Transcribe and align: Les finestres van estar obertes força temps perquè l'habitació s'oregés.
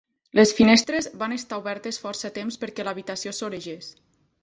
Les 0.37 0.53
finestres 0.59 1.09
van 1.25 1.35
estar 1.37 1.61
obertes 1.63 2.01
força 2.07 2.35
temps 2.41 2.61
perquè 2.65 2.89
l'habitació 2.91 3.39
s'oregés. 3.43 3.97